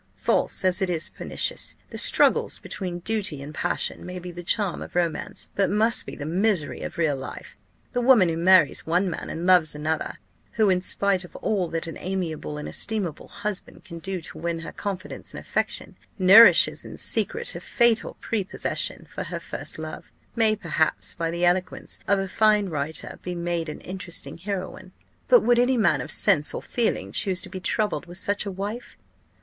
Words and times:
false 0.15 0.65
as 0.65 0.81
it 0.81 0.89
is 0.89 1.09
pernicious! 1.09 1.75
The 1.91 1.97
struggles 1.99 2.57
between 2.57 3.01
duty 3.01 3.39
and 3.43 3.53
passion 3.53 4.03
may 4.03 4.17
be 4.17 4.31
the 4.31 4.41
charm 4.41 4.81
of 4.81 4.95
romance, 4.95 5.49
but 5.53 5.69
must 5.69 6.07
be 6.07 6.15
the 6.15 6.25
misery 6.25 6.81
of 6.81 6.97
real 6.97 7.15
life. 7.15 7.55
The 7.93 8.01
woman 8.01 8.27
who 8.27 8.35
marries 8.37 8.87
one 8.87 9.11
man, 9.11 9.29
and 9.29 9.45
loves 9.45 9.75
another, 9.75 10.17
who, 10.53 10.71
in 10.71 10.81
spite 10.81 11.23
of 11.23 11.35
all 11.35 11.67
that 11.67 11.85
an 11.85 11.97
amiable 11.99 12.57
and 12.57 12.67
estimable 12.67 13.27
husband 13.27 13.83
can 13.83 13.99
do 13.99 14.21
to 14.21 14.39
win 14.39 14.61
her 14.61 14.71
confidence 14.71 15.35
and 15.35 15.39
affection, 15.39 15.95
nourishes 16.17 16.83
in 16.83 16.97
secret 16.97 17.53
a 17.53 17.61
fatal 17.61 18.17
prepossession 18.19 19.05
for 19.05 19.25
her 19.25 19.39
first 19.39 19.77
love, 19.77 20.11
may 20.35 20.55
perhaps, 20.55 21.13
by 21.13 21.29
the 21.29 21.45
eloquence 21.45 21.99
of 22.07 22.17
a 22.17 22.27
fine 22.27 22.69
writer, 22.69 23.19
be 23.21 23.35
made 23.35 23.69
an 23.69 23.79
interesting 23.81 24.39
heroine; 24.39 24.93
but 25.27 25.41
would 25.41 25.59
any 25.59 25.77
man 25.77 26.01
of 26.01 26.09
sense 26.09 26.55
or 26.55 26.61
feeling 26.63 27.11
choose 27.11 27.39
to 27.39 27.49
be 27.49 27.59
troubled 27.59 28.07
with 28.07 28.17
such 28.17 28.47
a 28.47 28.51
wife? 28.51 28.97